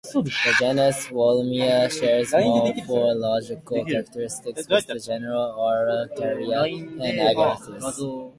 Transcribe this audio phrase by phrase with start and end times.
[0.11, 6.63] The genus "Wollemia" shares morphological characteristics with the genera "Araucaria"
[7.03, 7.99] and "Agathis".